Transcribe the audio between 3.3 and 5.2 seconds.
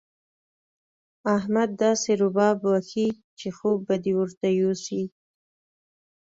چې خوب به دې ورته يوسي.